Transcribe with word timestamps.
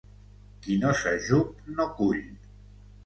Qui 0.63 0.77
no 0.85 0.95
s'ajup, 1.01 1.53
no 1.77 1.87
cull. 2.01 2.25